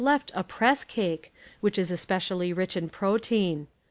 lett 0.03 0.31
a 0.33 0.43
press 0.43 0.83
eake 0.83 1.29
whieli 1.61 1.77
is 1.77 1.91
especially 1.91 2.51
rieli 2.55 2.75
in 2.75 2.89
])ro 2.99 3.19
tein. 3.19 3.67